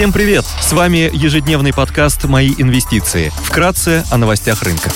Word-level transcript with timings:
Всем 0.00 0.14
привет! 0.14 0.46
С 0.46 0.72
вами 0.72 1.10
ежедневный 1.12 1.74
подкаст 1.74 2.24
«Мои 2.24 2.54
инвестиции». 2.56 3.30
Вкратце 3.44 4.02
о 4.10 4.16
новостях 4.16 4.62
рынка. 4.62 4.90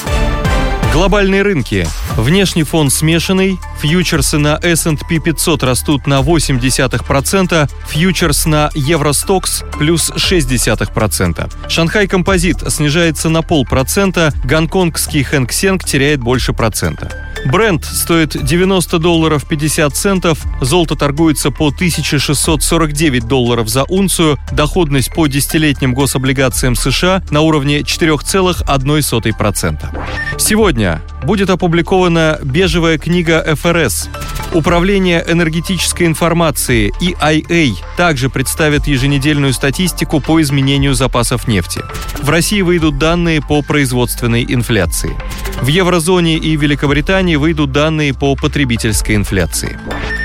Глобальные 0.95 1.43
рынки. 1.43 1.87
Внешний 2.17 2.63
фон 2.63 2.89
смешанный. 2.89 3.59
Фьючерсы 3.83 4.39
на 4.39 4.59
S&P 4.63 5.19
500 5.19 5.63
растут 5.63 6.07
на 6.07 6.21
0,8%, 6.21 7.71
фьючерс 7.87 8.47
на 8.47 8.71
Евростокс 8.75 9.65
плюс 9.79 10.11
0,6%. 10.11 11.53
Шанхай 11.69 12.09
Композит 12.09 12.63
снижается 12.73 13.29
на 13.29 13.43
полпроцента, 13.43 14.33
гонконгский 14.43 15.23
Хэнк 15.23 15.53
Сенг 15.53 15.85
теряет 15.85 16.21
больше 16.21 16.55
процента. 16.55 17.34
Бренд 17.45 17.85
стоит 17.85 18.43
90 18.43 18.99
долларов 18.99 19.47
50 19.47 19.95
центов, 19.95 20.39
золото 20.61 20.97
торгуется 20.97 21.51
по 21.51 21.69
1649 21.69 23.27
долларов 23.27 23.69
за 23.69 23.85
унцию, 23.85 24.39
доходность 24.53 25.13
по 25.13 25.27
десятилетним 25.27 25.95
гособлигациям 25.95 26.75
США 26.75 27.23
на 27.31 27.43
уровне 27.43 27.81
4,1%. 27.81 30.39
Сегодня 30.39 31.03
будет 31.23 31.51
опубликована 31.51 32.39
бежевая 32.43 32.99
книга 32.99 33.55
ФРС. 33.55 34.09
Управление 34.53 35.25
энергетической 35.27 36.07
информации 36.07 36.93
EIA 37.01 37.75
также 37.97 38.31
представит 38.31 38.87
еженедельную 38.87 39.53
статистику 39.53 40.21
по 40.21 40.41
изменению 40.41 40.95
запасов 40.95 41.49
нефти. 41.49 41.83
В 42.23 42.31
России 42.31 42.63
выйдут 42.63 42.99
данные 42.99 43.43
по 43.43 43.63
производственной 43.63 44.47
инфляции. 44.49 45.17
В 45.65 45.69
еврозоне 45.69 46.37
и 46.37 46.57
Великобритании 46.57 47.37
выйдут 47.37 47.73
данные 47.73 48.13
по 48.13 48.37
потребительской 48.37 49.15
инфляции. 49.15 49.79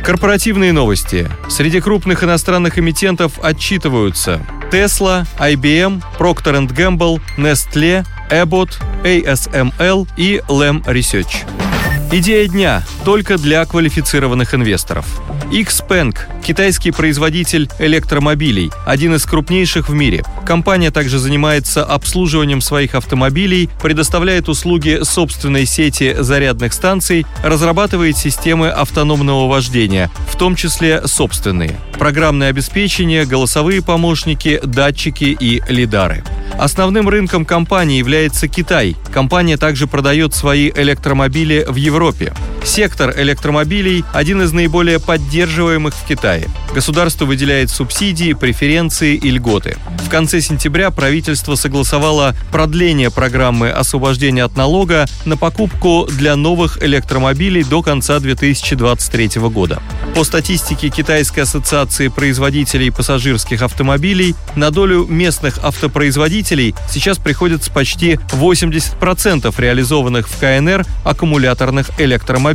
Корпоративные 0.04 0.74
новости. 0.74 1.30
Среди 1.48 1.80
крупных 1.80 2.26
иностранных 2.26 2.78
эмитентов 2.78 3.40
отчитываются 3.42 4.46
Tesla, 4.70 5.26
IBM, 5.40 6.04
Procter 6.18 6.68
Gamble, 6.68 7.22
Nestle, 7.38 8.06
Abbott, 8.30 8.72
ASML 9.06 10.10
и 10.18 10.42
Lem 10.50 10.84
Research. 10.84 11.69
Идея 12.12 12.48
дня 12.48 12.84
только 13.06 13.38
для 13.38 13.64
квалифицированных 13.66 14.56
инвесторов. 14.56 15.06
Xpeng– 15.52 16.18
китайский 16.44 16.90
производитель 16.90 17.70
электромобилей, 17.78 18.72
один 18.88 19.14
из 19.14 19.26
крупнейших 19.26 19.90
в 19.90 19.94
мире. 19.94 20.24
Компания 20.44 20.90
также 20.90 21.20
занимается 21.20 21.84
обслуживанием 21.84 22.62
своих 22.62 22.96
автомобилей, 22.96 23.70
предоставляет 23.80 24.50
услуги 24.50 25.02
собственной 25.04 25.68
сети 25.68 26.16
зарядных 26.18 26.74
станций, 26.74 27.28
разрабатывает 27.44 28.18
системы 28.18 28.70
автономного 28.70 29.48
вождения, 29.48 30.10
в 30.28 30.36
том 30.36 30.56
числе 30.56 31.06
собственные, 31.06 31.80
программное 32.00 32.50
обеспечение, 32.50 33.26
голосовые 33.26 33.84
помощники, 33.84 34.60
датчики 34.64 35.38
и 35.40 35.62
лидары. 35.70 36.24
Основным 36.58 37.08
рынком 37.08 37.46
компании 37.46 38.00
является 38.00 38.48
Китай. 38.48 38.96
Компания 39.14 39.58
также 39.58 39.86
продает 39.86 40.34
свои 40.34 40.72
электромобили 40.76 41.66
в 41.68 41.76
Европе. 41.76 41.99
Европе. 42.00 42.32
Сектор 42.64 43.14
электромобилей– 43.18 44.04
один 44.14 44.42
из 44.42 44.52
наиболее 44.52 45.00
поддерживаемых 45.00 45.94
в 45.96 46.06
Китае. 46.06 46.48
Государство 46.74 47.26
выделяет 47.26 47.70
субсидии, 47.70 48.34
преференции 48.34 49.16
и 49.16 49.32
льготы. 49.32 49.78
В 50.06 50.10
конце 50.10 50.42
сентября 50.42 50.92
правительство 50.92 51.56
согласовало 51.56 52.36
продление 52.52 53.12
программы 53.12 53.70
освобождения 53.70 54.44
от 54.44 54.56
налога 54.56 55.06
на 55.26 55.38
покупку 55.38 56.08
для 56.10 56.36
новых 56.36 56.84
электромобилей 56.84 57.64
до 57.64 57.82
конца 57.82 58.20
2023 58.20 59.42
года. 59.50 59.82
По 60.16 60.24
статистике 60.24 60.90
Китайской 60.90 61.42
ассоциации 61.42 62.08
производителей 62.08 62.92
пассажирских 62.92 63.62
автомобилей, 63.62 64.36
на 64.56 64.70
долю 64.72 65.06
местных 65.08 65.60
автопроизводителей 65.64 66.76
сейчас 66.90 67.18
приходится 67.18 67.72
почти 67.72 68.20
80% 68.32 69.54
реализованных 69.58 70.28
в 70.28 70.40
КНР 70.40 70.86
аккумуляторных 71.04 71.92
электромобилей. 72.00 72.49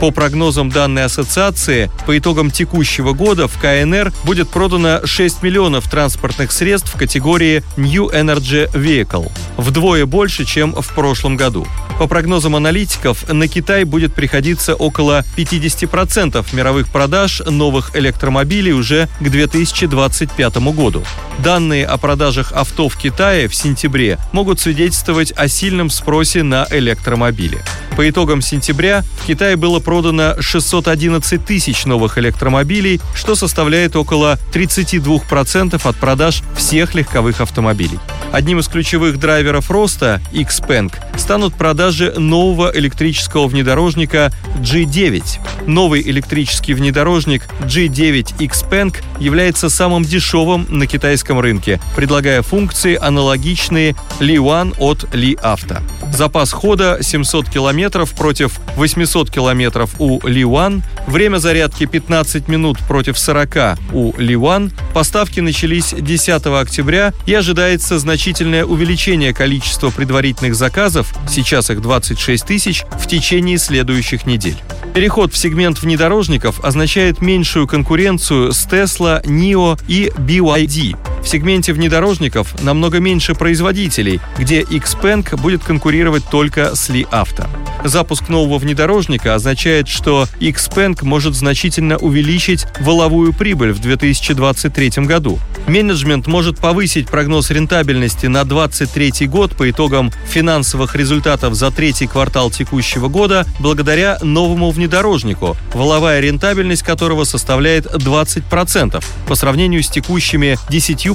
По 0.00 0.10
прогнозам 0.10 0.68
данной 0.68 1.04
ассоциации, 1.04 1.90
по 2.06 2.18
итогам 2.18 2.50
текущего 2.50 3.12
года 3.12 3.46
в 3.46 3.56
КНР 3.60 4.12
будет 4.24 4.48
продано 4.48 5.06
6 5.06 5.42
миллионов 5.42 5.88
транспортных 5.88 6.50
средств 6.50 6.92
в 6.94 6.98
категории 6.98 7.62
New 7.76 8.08
Energy 8.08 8.68
Vehicle, 8.72 9.30
вдвое 9.56 10.04
больше, 10.04 10.44
чем 10.44 10.72
в 10.74 10.94
прошлом 10.94 11.36
году. 11.36 11.66
По 12.00 12.08
прогнозам 12.08 12.56
аналитиков, 12.56 13.28
на 13.32 13.46
Китай 13.46 13.84
будет 13.84 14.12
приходиться 14.12 14.74
около 14.74 15.24
50% 15.36 16.44
мировых 16.52 16.88
продаж 16.88 17.40
новых 17.46 17.94
электромобилей 17.94 18.72
уже 18.72 19.08
к 19.20 19.28
2025 19.28 20.56
году. 20.74 21.04
Данные 21.38 21.86
о 21.86 21.96
продажах 21.96 22.52
авто 22.52 22.88
в 22.88 22.96
Китае 22.96 23.46
в 23.46 23.54
сентябре 23.54 24.18
могут 24.32 24.58
свидетельствовать 24.58 25.32
о 25.36 25.46
сильном 25.46 25.90
спросе 25.90 26.42
на 26.42 26.66
электромобили. 26.70 27.62
По 27.96 28.08
итогам 28.08 28.40
сентября 28.40 29.04
в 29.22 29.24
Китае 29.24 29.54
было 29.54 29.78
продано 29.78 30.34
611 30.40 31.44
тысяч 31.44 31.84
новых 31.84 32.18
электромобилей, 32.18 33.00
что 33.14 33.36
составляет 33.36 33.94
около 33.94 34.36
32% 34.52 35.80
от 35.80 35.96
продаж 35.96 36.42
всех 36.56 36.96
легковых 36.96 37.40
автомобилей. 37.40 38.00
Одним 38.32 38.58
из 38.58 38.66
ключевых 38.66 39.20
драйверов 39.20 39.70
роста 39.70 40.20
Xpeng 40.32 40.92
станут 41.16 41.54
продажи 41.54 42.12
нового 42.16 42.72
электрического 42.74 43.46
внедорожника 43.46 44.32
G9. 44.58 45.22
Новый 45.68 46.02
электрический 46.02 46.74
внедорожник 46.74 47.46
G9 47.60 48.38
Xpeng 48.38 48.96
является 49.20 49.68
самым 49.68 50.02
дешевым 50.02 50.66
на 50.68 50.86
китайском 50.88 51.38
рынке, 51.38 51.80
предлагая 51.94 52.42
функции, 52.42 52.98
аналогичные 53.00 53.94
Li 54.18 54.36
One 54.36 54.74
от 54.78 55.04
Li 55.14 55.40
Auto. 55.40 55.80
Запас 56.12 56.52
хода 56.52 56.98
700 57.00 57.48
км 57.48 58.06
против 58.16 58.58
800 58.76 59.11
км 59.30 59.88
у 59.98 60.18
Li 60.20 60.42
One, 60.42 60.82
время 61.06 61.38
зарядки 61.38 61.86
15 61.86 62.48
минут 62.48 62.78
против 62.88 63.18
40 63.18 63.78
у 63.92 64.12
One. 64.12 64.72
Поставки 64.94 65.40
начались 65.40 65.94
10 65.96 66.46
октября 66.46 67.12
и 67.26 67.34
ожидается 67.34 67.98
значительное 67.98 68.64
увеличение 68.64 69.34
количества 69.34 69.90
предварительных 69.90 70.54
заказов, 70.54 71.14
сейчас 71.28 71.70
их 71.70 71.80
26 71.80 72.44
тысяч, 72.44 72.84
в 72.92 73.06
течение 73.06 73.58
следующих 73.58 74.26
недель. 74.26 74.56
Переход 74.94 75.32
в 75.32 75.36
сегмент 75.36 75.80
внедорожников 75.80 76.64
означает 76.64 77.20
меньшую 77.20 77.66
конкуренцию 77.66 78.52
с 78.52 78.66
Tesla, 78.66 79.22
NIO 79.24 79.80
и 79.88 80.12
BYD. 80.16 81.11
В 81.22 81.28
сегменте 81.28 81.72
внедорожников 81.72 82.60
намного 82.62 82.98
меньше 82.98 83.34
производителей, 83.34 84.20
где 84.38 84.62
Xpeng 84.62 85.40
будет 85.40 85.62
конкурировать 85.62 86.24
только 86.28 86.74
с 86.74 86.90
Li 86.90 87.08
Auto. 87.10 87.48
Запуск 87.84 88.28
нового 88.28 88.58
внедорожника 88.58 89.34
означает, 89.34 89.88
что 89.88 90.26
Xpeng 90.40 90.98
может 91.02 91.34
значительно 91.34 91.96
увеличить 91.96 92.66
воловую 92.80 93.32
прибыль 93.32 93.72
в 93.72 93.80
2023 93.80 95.04
году. 95.06 95.38
Менеджмент 95.66 96.26
может 96.26 96.58
повысить 96.58 97.08
прогноз 97.08 97.50
рентабельности 97.50 98.26
на 98.26 98.44
2023 98.44 99.28
год 99.28 99.56
по 99.56 99.70
итогам 99.70 100.10
финансовых 100.28 100.96
результатов 100.96 101.54
за 101.54 101.70
третий 101.70 102.08
квартал 102.08 102.50
текущего 102.50 103.08
года 103.08 103.46
благодаря 103.60 104.18
новому 104.22 104.70
внедорожнику, 104.70 105.56
воловая 105.72 106.20
рентабельность 106.20 106.82
которого 106.82 107.24
составляет 107.24 107.86
20% 107.86 109.02
по 109.26 109.34
сравнению 109.36 109.82
с 109.82 109.88
текущими 109.88 110.58
10% 110.68 111.11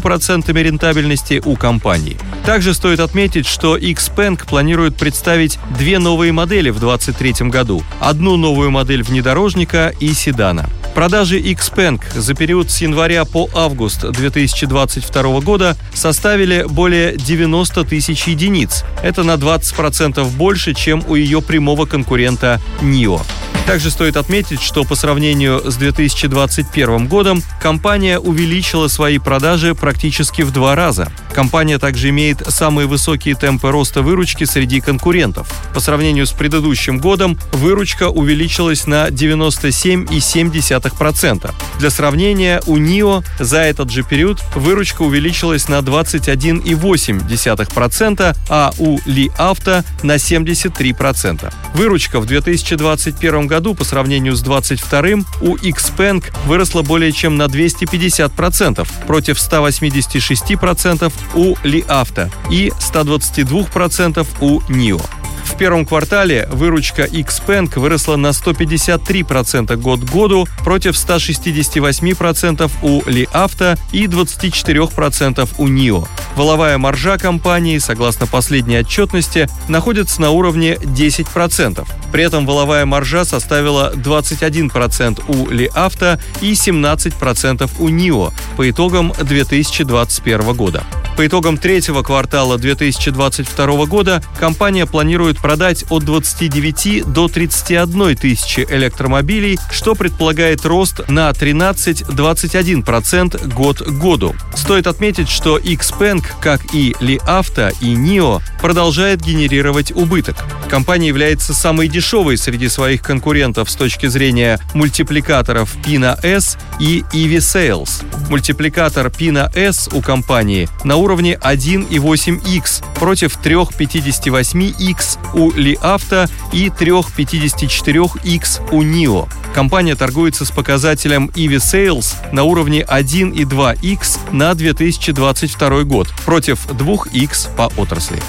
рентабельности 0.64 1.42
у 1.44 1.56
компании. 1.56 2.18
Также 2.46 2.74
стоит 2.74 3.00
отметить, 3.00 3.46
что 3.46 3.78
Xpeng 3.78 4.48
планирует 4.48 4.96
представить 4.96 5.60
две 5.78 6.00
новые 6.00 6.32
модели 6.32 6.70
в 6.70 6.80
2023 6.80 7.50
году. 7.50 7.84
Одну 8.00 8.38
новую 8.38 8.72
модель 8.72 9.04
внедорожника 9.04 9.94
и 10.00 10.14
седана. 10.14 10.70
Продажи 10.98 11.40
Xpeng 11.40 12.02
за 12.16 12.34
период 12.34 12.72
с 12.72 12.82
января 12.82 13.24
по 13.24 13.48
август 13.54 14.02
2022 14.10 15.42
года 15.42 15.78
составили 15.94 16.66
более 16.68 17.16
90 17.16 17.84
тысяч 17.84 18.24
единиц. 18.24 18.84
Это 19.04 19.22
на 19.22 19.36
20% 19.36 20.26
больше, 20.38 20.74
чем 20.74 21.04
у 21.08 21.14
ее 21.14 21.44
прямого 21.44 21.86
конкурента 21.86 22.60
NIO. 22.82 23.22
Также 23.68 23.92
стоит 23.92 24.16
отметить, 24.16 24.62
что 24.62 24.86
по 24.86 24.96
сравнению 24.96 25.70
с 25.70 25.76
2021 25.76 27.08
годом 27.08 27.44
компания 27.62 28.18
увеличила 28.18 28.88
свои 28.88 29.20
продажи 29.20 29.76
практически 29.76 30.44
в 30.44 30.52
два 30.52 30.74
раза. 30.74 31.12
Компания 31.34 31.78
также 31.78 32.08
имеет 32.10 32.48
самые 32.48 32.88
высокие 32.88 33.36
темпы 33.36 33.70
роста 33.70 34.02
выручки 34.02 34.46
среди 34.46 34.80
конкурентов. 34.80 35.50
По 35.74 35.82
сравнению 35.82 36.28
с 36.28 36.32
предыдущим 36.32 37.00
годом 37.00 37.38
выручка 37.52 38.08
увеличилась 38.08 38.88
на 38.88 39.10
97,7%. 39.10 41.54
Для 41.78 41.90
сравнения, 41.90 42.62
у 42.68 42.78
NIO 42.78 43.26
за 43.38 43.58
этот 43.58 43.92
же 43.92 44.04
период 44.04 44.42
выручка 44.56 45.02
увеличилась 45.02 45.68
на 45.68 45.80
21,8%, 45.80 48.38
а 48.48 48.72
у 48.78 48.98
Li 49.00 49.30
Auto 49.38 49.84
на 50.04 50.16
73%. 50.16 51.54
Выручка 51.74 52.22
в 52.22 52.26
2021 52.26 53.48
году 53.48 53.57
году 53.58 53.74
по 53.74 53.84
сравнению 53.84 54.36
с 54.36 54.42
2022 54.42 55.26
у 55.42 55.56
Xpeng 55.56 56.24
выросло 56.46 56.84
более 56.84 57.12
чем 57.12 57.38
на 57.38 57.46
250%, 57.46 58.88
против 59.08 59.38
186% 59.38 61.12
у 61.34 61.56
Li 61.64 61.84
Auto 61.88 62.32
и 62.52 62.72
122% 62.80 64.28
у 64.42 64.60
NIO. 64.70 65.17
В 65.58 65.60
первом 65.60 65.88
квартале 65.88 66.48
выручка 66.52 67.06
Xpeng 67.06 67.80
выросла 67.80 68.16
на 68.16 68.28
153% 68.28 69.76
год 69.78 70.02
к 70.02 70.12
году 70.12 70.48
против 70.64 70.94
168% 70.94 72.72
у 72.84 73.02
Li 73.02 73.28
Auto 73.32 73.76
и 73.92 74.06
24% 74.06 75.50
у 75.58 75.68
NIO. 75.68 76.08
Воловая 76.36 76.78
маржа 76.78 77.18
компании, 77.18 77.80
согласно 77.80 78.28
последней 78.28 78.78
отчетности, 78.78 79.50
находится 79.68 80.22
на 80.22 80.30
уровне 80.30 80.76
10%. 80.76 81.88
При 82.12 82.24
этом 82.24 82.46
воловая 82.46 82.86
маржа 82.86 83.26
составила 83.26 83.92
21% 83.96 85.24
у 85.28 85.48
Li 85.48 85.74
Auto 85.74 86.22
и 86.40 86.52
17% 86.52 87.72
у 87.80 87.90
NIO 87.90 88.32
по 88.58 88.70
итогам 88.70 89.12
2021 89.20 90.54
года. 90.54 90.84
По 91.18 91.26
итогам 91.26 91.58
третьего 91.58 92.04
квартала 92.04 92.60
2022 92.60 93.86
года 93.88 94.22
компания 94.40 94.86
планирует 94.86 95.40
продать 95.40 95.84
от 95.90 96.06
29 96.06 97.12
до 97.12 97.28
31 97.28 98.16
тысячи 98.16 98.60
электромобилей, 98.60 99.58
что 99.72 99.96
предполагает 99.96 100.64
рост 100.64 101.10
на 101.10 101.32
13-21% 101.32 103.52
год 103.52 103.80
к 103.80 103.90
году. 103.90 104.36
Стоит 104.56 104.86
отметить, 104.86 105.28
что 105.28 105.58
Xpeng, 105.58 106.24
как 106.40 106.76
и 106.76 106.92
Li 107.00 107.20
Auto 107.26 107.74
и 107.82 107.96
NIO, 107.96 108.44
продолжает 108.62 109.20
генерировать 109.20 109.92
убыток. 109.94 110.36
Компания 110.70 111.08
является 111.08 111.56
самой 111.56 111.88
дешевой 111.88 112.38
среди 112.38 112.70
своих 112.70 113.02
конкурентов 113.02 113.72
с 113.72 113.76
точки 113.76 114.06
зрения 114.06 114.60
мультипликаторов 114.76 115.76
PINA 115.78 116.24
S 116.24 116.60
и 116.80 117.04
EV 117.12 117.38
Sales. 117.38 118.04
Мультипликатор 118.30 119.08
PINA 119.08 119.52
S 119.56 119.90
у 119.92 120.02
компании 120.02 120.70
на 120.84 120.98
уровне 120.98 121.07
1,8x 121.16 122.84
против 122.96 123.38
3,58x 123.44 125.20
у 125.34 125.52
Li 125.52 125.80
Auto 125.82 126.30
и 126.52 126.68
3,54x 126.68 128.70
у 128.72 128.84
NIO. 128.84 129.28
Компания 129.54 129.96
торгуется 129.96 130.46
с 130.46 130.52
показателем 130.52 131.32
EV 131.36 131.56
Sales 131.56 132.14
на 132.32 132.44
уровне 132.44 132.86
1,2x 132.88 134.20
на 134.32 134.54
2022 134.54 135.84
год 135.84 136.08
против 136.26 136.68
2x 136.68 137.56
по 137.56 137.72
отрасли. 137.80 138.20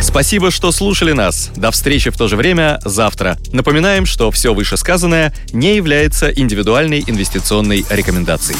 Спасибо, 0.00 0.50
что 0.50 0.72
слушали 0.72 1.12
нас. 1.12 1.50
До 1.56 1.70
встречи 1.70 2.10
в 2.10 2.16
то 2.16 2.28
же 2.28 2.36
время 2.36 2.80
завтра. 2.84 3.38
Напоминаем, 3.52 4.06
что 4.06 4.30
все 4.30 4.52
вышесказанное 4.52 5.34
не 5.52 5.76
является 5.76 6.30
индивидуальной 6.30 7.04
инвестиционной 7.06 7.84
рекомендацией. 7.88 8.58